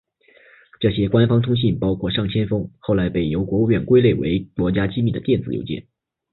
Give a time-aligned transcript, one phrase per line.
[0.79, 5.85] 这些官方通信包括上千封后来被由国务院归类为国家机密的电子邮件。